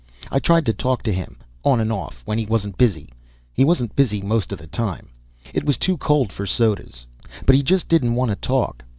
[0.31, 3.13] I tried to talk to him, on and off, when he wasn't busy.
[3.53, 5.09] He wasn't busy most of the time;
[5.53, 7.05] it was too cold for sodas.
[7.45, 8.83] But he just didn't want to talk.